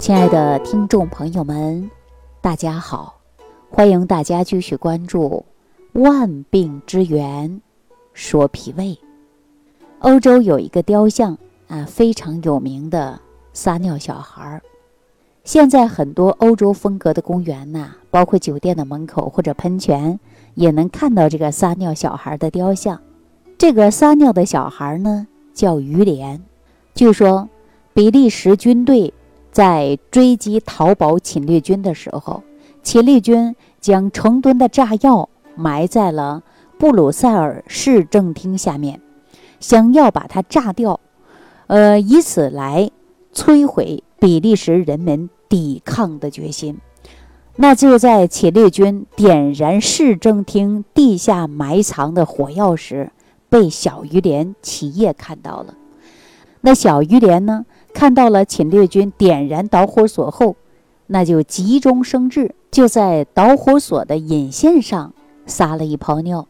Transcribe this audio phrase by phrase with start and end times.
[0.00, 1.90] 亲爱的听众朋友们，
[2.40, 3.20] 大家好！
[3.68, 5.44] 欢迎大家继续关注
[6.00, 7.60] 《万病之源
[8.14, 8.84] 说脾胃》。
[9.98, 11.36] 欧洲有一个雕像
[11.68, 13.20] 啊，非常有名的
[13.52, 14.62] 撒尿小孩儿。
[15.44, 20.18] 现在很多欧洲风格的公园呐，包括酒店的门口或者喷泉，
[20.54, 22.98] 也能看到这个撒尿小孩的雕像。
[23.58, 26.42] 这个撒尿的小孩呢，叫于连。
[26.94, 27.46] 据说
[27.92, 29.12] 比利时军队。
[29.50, 32.42] 在追击逃跑侵略军的时候，
[32.82, 36.42] 侵略军将成吨的炸药埋在了
[36.78, 39.00] 布鲁塞尔市政厅下面，
[39.58, 41.00] 想要把它炸掉，
[41.66, 42.90] 呃，以此来
[43.34, 46.78] 摧毁比利时人民抵抗的决心。
[47.56, 53.10] 那就在侵略军点燃市政厅地下埋藏的火药时，
[53.50, 55.74] 被小鱼连起夜看到了。
[56.62, 57.66] 那小鱼连呢？
[57.92, 60.56] 看到了侵略军点燃导火索后，
[61.06, 65.12] 那就急中生智，就在导火索的引线上
[65.44, 66.46] 撒了一泡尿，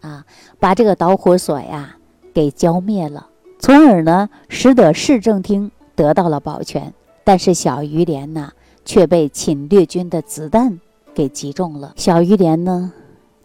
[0.00, 0.24] 啊，
[0.58, 1.96] 把这个导火索呀
[2.32, 6.94] 给浇灭了，从而呢使得市政厅得到了保全。
[7.24, 8.52] 但是小于连呢
[8.84, 10.78] 却被侵略军的子弹
[11.12, 12.92] 给击中了，小于连呢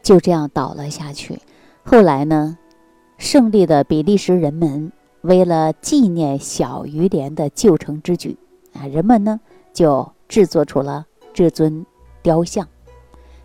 [0.02, 1.39] 就这样倒了下去。
[1.83, 2.57] 后来呢，
[3.17, 4.91] 胜利的比利时人们。
[5.21, 8.37] 为了纪念小于连的救城之举，
[8.73, 9.39] 啊，人们呢
[9.73, 11.85] 就制作出了这尊
[12.21, 12.67] 雕像，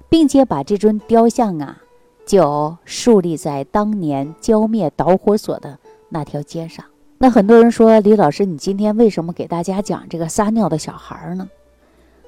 [0.08, 1.83] 并且把这尊雕像啊
[2.25, 6.84] 就树立在当年浇灭导火索的那条街上。
[7.19, 11.48] 那很多人说，李老师，你今天为什么给大家讲这个撒尿的小孩呢？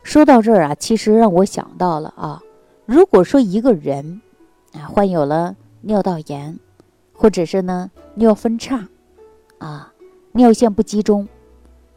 [0.02, 2.42] 说到这儿啊，其实让我想到了啊，
[2.84, 4.20] 如果说一个人
[4.72, 6.58] 啊患有了尿道炎，
[7.12, 8.89] 或者是呢尿分叉。
[9.59, 9.93] 啊，
[10.33, 11.27] 尿线不集中，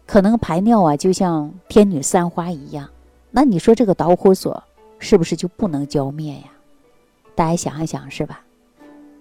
[0.05, 2.89] 可能排尿啊就像天女散花一样。
[3.31, 4.63] 那你说这个导火索
[4.97, 6.45] 是不是就不能浇灭呀？
[7.35, 8.41] 大家想一想，是吧？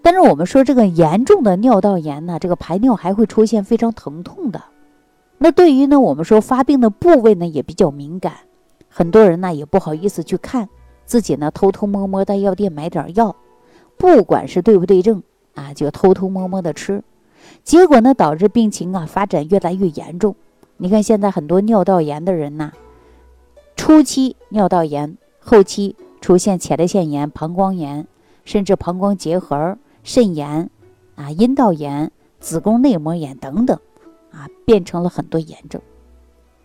[0.01, 4.63] 但是我们说这个严重的尿道炎呢，这个排尿还会出现非常疼痛的。
[5.37, 8.33] 那对于呢，我们说发病的部位呢也比较敏感，
[8.89, 10.67] 很多人呢也不好意思去看，
[11.05, 13.35] 自己呢偷偷摸摸到药店买点药，
[13.97, 15.21] 不管是对不对症
[15.53, 17.03] 啊，就偷偷摸摸的吃。
[17.63, 20.35] 结果呢，导致病情啊发展越来越严重。
[20.77, 22.71] 你看现在很多尿道炎的人呐，
[23.75, 28.07] 初期尿道炎，后期出现前列腺炎、膀胱炎，
[28.45, 30.69] 甚至膀胱结核、肾炎
[31.15, 33.77] 啊、阴道炎、子宫内膜炎等等，
[34.31, 35.81] 啊，变成了很多炎症。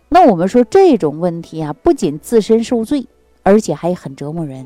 [0.09, 3.05] 那我们说这种问题啊，不仅自身受罪，
[3.43, 4.65] 而且还很折磨人。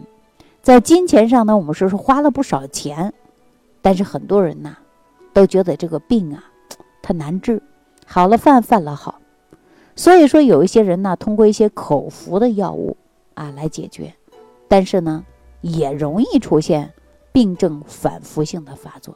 [0.62, 3.14] 在金钱上呢，我们说是花了不少钱，
[3.82, 4.78] 但是很多人呐。
[5.40, 6.44] 都觉得这个病啊，
[7.02, 7.64] 它难治，
[8.06, 9.22] 好了犯，犯了好，
[9.96, 12.98] 所以说有一些人呢，通过一些口服的药物
[13.36, 14.14] 啊来解决，
[14.68, 15.24] 但是呢，
[15.62, 16.92] 也容易出现
[17.32, 19.16] 病症反复性的发作。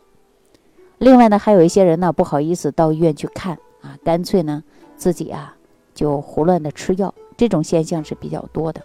[0.97, 4.63] 另外呢，还有一些人呢，不好意思到医院去看啊，干脆呢
[4.95, 5.57] 自己啊
[5.93, 8.81] 就胡乱的吃药，这种现象是比较多的。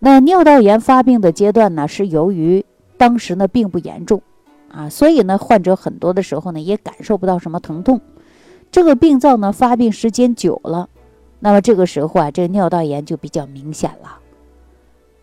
[0.00, 2.66] 那尿道炎发病的阶段呢，是由于
[2.96, 4.20] 当时呢并不严重。
[4.70, 8.00] 啊，所以呢，患者很多的时候呢，也感受不到什么疼痛。
[8.70, 10.88] 这个病灶呢，发病时间久了，
[11.38, 14.18] 那么这个时候啊，这个尿道炎就比较明显了。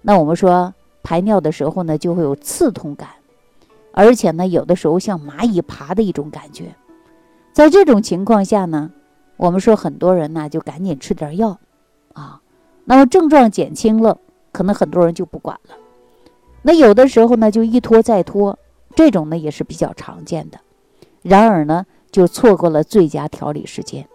[0.02, 3.10] 那我们说排尿的时候呢，就会有刺痛感，
[3.92, 6.74] 而且呢，有的时候像蚂蚁爬的一种感觉。
[7.52, 8.90] 在这种情况下呢，
[9.38, 11.60] 我们说很多人呢，就赶紧吃点药
[12.14, 12.42] 啊。
[12.86, 14.18] 那么症状减轻了，
[14.52, 15.76] 可能很多人就不管了。
[16.64, 18.58] 那有的时候呢，就一拖再拖。
[18.96, 20.60] 这种呢也是比较常见的，
[21.22, 24.08] 然而呢就错过了最佳调理时间。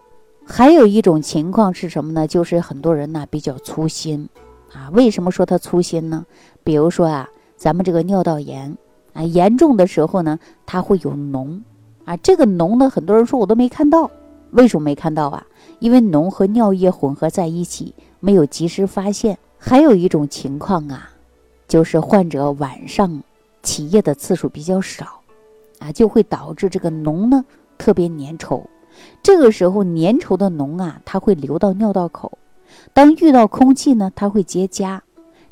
[0.45, 2.27] 还有一种情况是什么呢？
[2.27, 4.27] 就是很多人呢比较粗心
[4.73, 4.89] 啊。
[4.93, 6.25] 为什么说他粗心呢？
[6.63, 8.75] 比如说啊，咱们这个尿道炎
[9.13, 11.61] 啊严重的时候呢，它会有脓
[12.05, 12.17] 啊。
[12.17, 14.09] 这个脓呢，很多人说我都没看到，
[14.51, 15.45] 为什么没看到啊？
[15.77, 19.37] 因为脓和尿液混合在一起，没有及时发现。
[19.59, 21.11] 还有一种情况啊，
[21.67, 23.21] 就是患者晚上。
[23.61, 25.21] 起夜的次数比较少，
[25.79, 27.45] 啊，就会导致这个脓呢
[27.77, 28.63] 特别粘稠。
[29.21, 32.37] 这个时候粘稠的脓啊，它会流到尿道口，
[32.93, 34.99] 当遇到空气呢，它会结痂，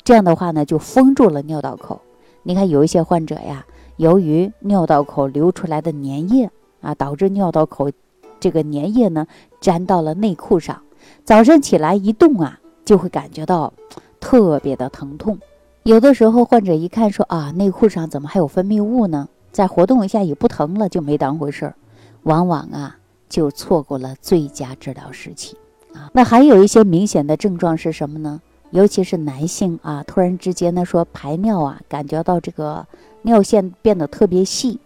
[0.04, 2.00] 这样的话呢就封住了尿道口。
[2.42, 3.64] 你看有一些患者呀，
[3.96, 6.50] 由于尿道口流出来的粘液
[6.80, 7.90] 啊，导致尿道口
[8.40, 9.26] 这个粘液呢
[9.60, 10.82] 粘到了内裤上，
[11.24, 13.72] 早上起来一动啊，就会感觉到
[14.20, 15.38] 特别的疼痛。
[15.88, 19.26] 有的时候，患者一看说啊，内裤上怎么还有分泌物呢？
[19.50, 21.74] 再活动一下也不疼了，就没当回事儿，
[22.24, 25.56] 往往啊就错过了最佳治疗时期。
[25.94, 26.10] 啊。
[26.12, 28.38] 那还有一些明显的症状是什么呢？
[28.70, 32.86] 尤其是男性啊，突然之间呢说排尿啊，感觉到这个
[33.22, 34.78] 尿线变得特别细。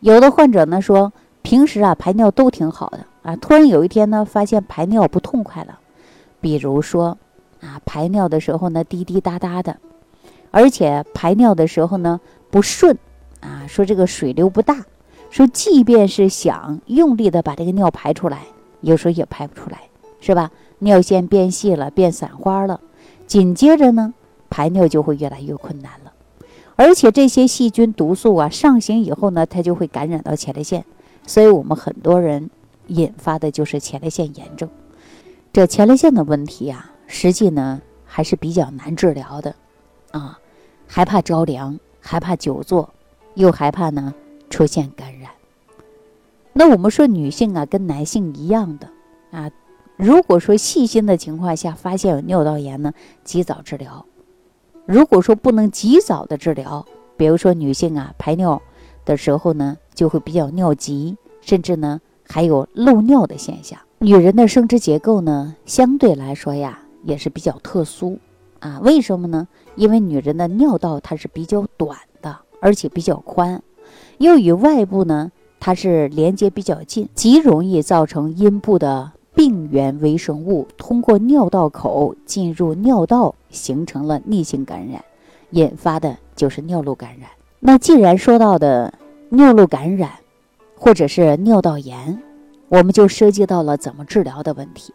[0.00, 1.10] 有的患者呢说
[1.40, 5.78] 平时啊排尿都挺好的啊，突然有一天呢发现排尿不痛快了，
[6.42, 7.16] 比如说
[7.62, 9.78] 啊排尿的时候呢滴滴答答的，
[10.54, 12.96] 而且排尿的时候呢不顺
[13.40, 14.86] 啊，说这个水流不大。
[15.28, 18.42] 说，即便是想用力的把这个尿排出来，
[18.80, 19.80] 有时候也排不出来，
[20.20, 20.52] 是吧？
[20.78, 22.80] 尿线变细了，变散花了，
[23.26, 24.14] 紧接着呢，
[24.48, 26.12] 排尿就会越来越困难了。
[26.76, 30.84] 而且这些细菌毒素啊上行以后呢，它就会感染到前列腺，
[31.26, 32.48] 所以我们很多人
[32.86, 34.68] 引发的就是前列腺炎症。
[35.52, 39.56] 这前列腺的问题啊，实际呢还是比较难治疗的，
[40.12, 40.38] 啊，
[40.86, 42.88] 害怕着凉，害怕久坐，
[43.34, 44.14] 又害怕呢
[44.50, 45.30] 出现感染。
[46.52, 48.88] 那我们说女性啊，跟男性一样的
[49.32, 49.50] 啊，
[49.96, 52.92] 如果说细心的情况下发现有尿道炎呢，
[53.24, 54.04] 及早治疗；
[54.86, 56.86] 如果说不能及早的治疗，
[57.16, 58.62] 比如说女性啊排尿
[59.04, 63.78] 的时候呢，就会比较尿急，甚至呢还有漏尿的现象。
[63.98, 68.18] 女人的生殖结构呢，相对来说呀也是比较特殊
[68.64, 69.46] 啊，为什么呢？
[69.76, 73.62] 因为女人的尿道它是比较短的，而且比较宽，
[74.16, 75.30] 又与外部呢。
[75.60, 85.04] 它是连接比较近，极容易造成阴部的病原微生物通过尿道口进入尿道，形成了逆行感染，
[85.50, 87.28] 引发的就是尿路感染。
[87.60, 88.94] 那既然说到的
[89.28, 90.10] 尿路感染，
[90.74, 92.18] 或者是尿道炎，
[92.68, 94.94] 我们就涉及到了怎么治疗的问题。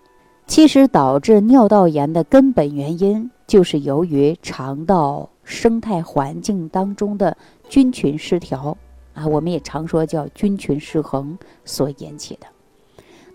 [0.49, 7.37] 其实导致尿道炎的根本原因，就是由于肠道生态环境当中的
[7.69, 8.75] 菌群失调。
[9.13, 12.47] 啊，我们也常说叫菌群失衡所引起的。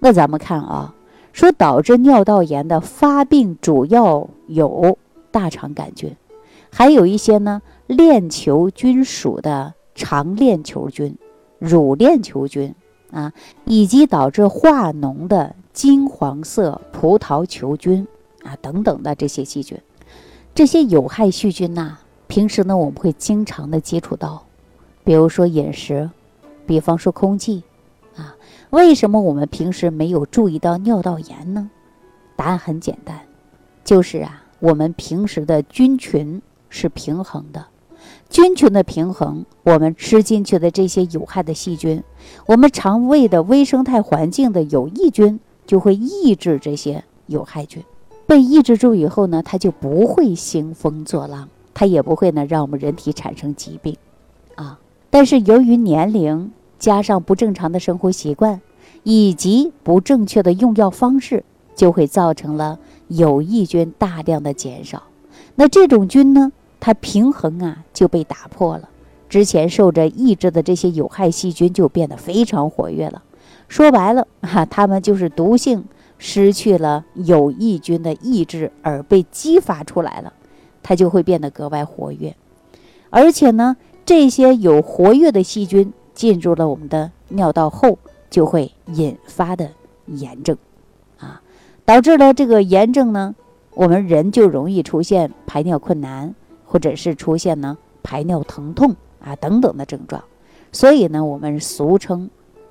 [0.00, 0.92] 那咱们看啊，
[1.32, 4.98] 说导致尿道炎的发病主要有
[5.30, 6.16] 大肠杆菌，
[6.68, 11.16] 还有一些呢链球菌属的肠链球菌、
[11.60, 12.74] 乳链球菌
[13.12, 13.32] 啊，
[13.66, 18.06] 以及导致化脓的金黄色葡萄球菌
[18.44, 19.76] 啊等等的这些细菌。
[20.54, 21.96] 这些有害细菌呐，
[22.28, 24.46] 平时呢我们会经常的接触到。
[25.02, 26.08] 比如说饮食，
[26.64, 27.64] 比方说空气，
[28.16, 28.36] 啊，
[28.70, 31.68] 为什么我们平时没有注意到尿道炎呢？
[32.36, 33.20] 答案很简单，
[33.84, 36.40] 就是啊，我们平时的菌群
[36.70, 37.66] 是平衡的，
[38.30, 42.02] 菌群的平衡，我们吃进去的这些有害的细菌，
[42.46, 47.82] 我们肠胃的微生态环境的有益菌就会抑制这些有害菌，
[48.26, 53.96] 被抑制住以后呢，它就不会兴风作浪，它也不会呢让我们人体产生疾病，
[54.54, 54.78] 啊。
[55.10, 58.60] 但是由于年龄加上不正常的生活习惯，
[59.04, 61.44] 以及不正确的用药方式，
[61.74, 62.78] 就会造成了
[63.08, 65.04] 有益菌大量的减少。
[65.54, 68.88] 那这种菌呢，它平衡啊就被打破了。
[69.28, 73.22] 之前受着抑制的这些有害细菌就变得非常活跃了。
[73.74, 75.84] 说白了哈，它们就是毒性
[76.16, 80.32] 失去了有益菌的抑制而被激发出来了，
[80.80, 82.36] 它就会变得格外活跃，
[83.10, 83.76] 而且呢。
[84.06, 87.98] 这些有活跃的细菌进入了我们的尿道后，
[88.28, 89.70] 就会引发的
[90.04, 90.58] 炎症，
[91.18, 91.40] 啊，
[91.86, 93.34] 导致了这个炎症呢，
[93.72, 96.34] 我们人就容易出现排尿困难，
[96.66, 100.22] 或者是出现呢排尿疼痛啊等等的症状，
[100.70, 102.28] 所以呢，我们俗称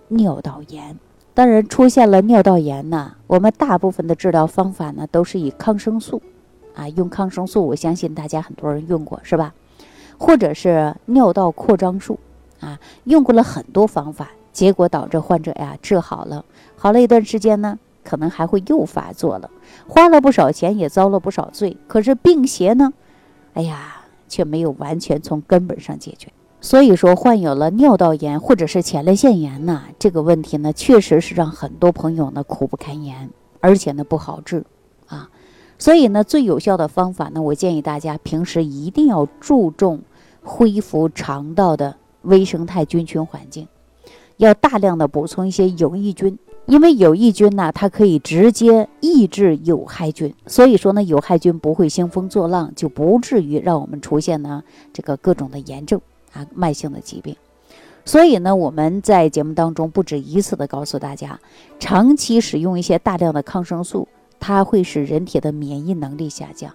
[0.09, 0.97] 尿道炎。
[1.33, 6.21] 当然，出现了尿道炎呢，我们大部分的治疗方法呢都是以抗生素，
[6.75, 9.53] 啊，用抗生素，我相信大家很多人用过，是吧？
[10.19, 12.19] 或者是尿道扩张术，
[12.59, 16.45] 啊，用过了很多方法，结果导致患者呀治好了，
[16.75, 19.49] 好了一段时间呢，可能还会又发作了，
[19.87, 21.75] 花了不少钱，也遭了不少罪。
[21.87, 22.93] 可是病邪呢，
[23.55, 26.31] 哎呀，却没有完全从根本上解决。
[26.63, 33.29] 所以说，患有了尿道炎或者是前列腺炎呢，这个问题呢，确实是让很多朋友呢苦不堪言，
[33.59, 34.65] 而且呢不好治，
[35.07, 35.29] 啊，
[35.77, 40.01] 所以呢，最有效的方法呢，我建议大家平时一定要注重。
[40.45, 43.65] 恢复肠道的微生态菌群环境，
[44.35, 56.01] 要大量的补充一些有益菌，因为有益菌呢，它可以直接抑制有害菌，所以说呢，有害菌不会兴风作浪，就不至于让我们出现呢这个各种的炎症
[56.33, 57.35] 啊，慢性的疾病。
[58.05, 61.39] 所以呢，我们在节目当中不止一次的告诉大家，
[61.79, 64.07] 长期使用一些大量的抗生素，
[64.41, 66.73] 它会使人体的免疫能力下降。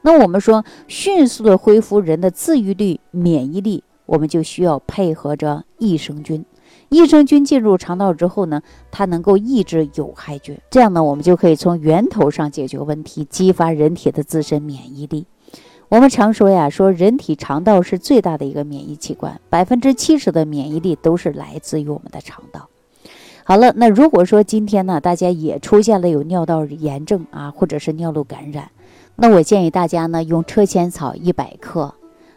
[0.00, 6.44] 那我们说，迅速的恢复人的自愈力、免疫力，我们就需要配合着益生菌。
[6.88, 15.26] 益生菌进入肠道之后呢，它能够抑制有害菌，这样呢，我们就可以从源头上解决问题，激发人体的自身免疫力。
[15.90, 22.68] 我们常说呀，说人体肠道是最大的一个免疫器官，百分之七十的免疫力都是来自于我们的肠道。
[23.44, 28.70] 好了，那如果说今天呢，大家也出现了有尿道炎症啊，或者是尿路感染，
[29.16, 31.94] 那我建议大家呢，用车前草一百克，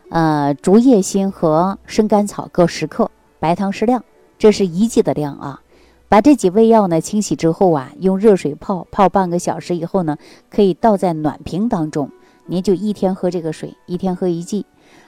[0.10, 4.04] 呃，竹叶心和生甘草各十克，白糖适量，
[4.38, 5.62] 这是一剂的量啊。
[6.10, 10.18] 把这几味药呢清洗之后啊，用热水泡，泡半个小时以后呢，
[10.50, 12.12] 可以倒在暖瓶当中，
[12.48, 14.66] 您就一天喝这个水，一天喝一剂。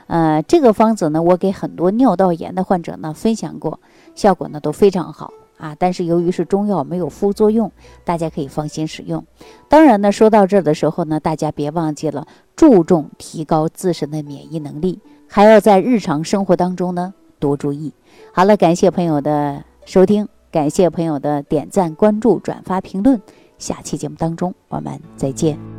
[0.08, 3.80] 呃，这个方子呢，我给很多尿道炎的患者呢分享过，
[4.16, 5.32] 效果呢都非常好。
[5.58, 7.70] 啊，但是由于是中药，没有副作用，
[8.06, 9.26] 大家可以放心使用。
[9.68, 17.94] 当然呢，说到这儿的时候呢，大家别忘记了注重提高自身的免疫能力，还要在日常生活当中呢多注意。
[18.34, 23.22] 好了，感谢朋友的收听，感谢朋友的点赞、关注、转发、评论。
[23.58, 25.79] 下期节目当中我们再见。